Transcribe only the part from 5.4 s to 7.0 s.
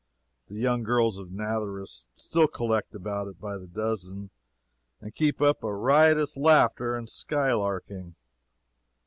a riotous laughter